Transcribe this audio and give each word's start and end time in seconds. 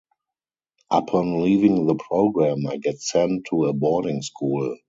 Upon 0.89 1.43
leaving 1.43 1.85
the 1.85 1.93
program 1.93 2.65
I 2.65 2.77
get 2.77 2.99
sent 2.99 3.45
to 3.51 3.65
a 3.65 3.73
boarding 3.73 4.23
school. 4.23 4.77